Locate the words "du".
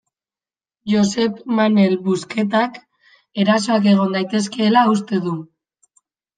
5.31-5.39